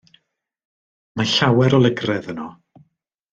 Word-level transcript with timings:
Mae 1.21 1.29
llawer 1.33 1.77
o 1.79 1.81
lygredd 1.83 2.31
yno. 2.35 2.49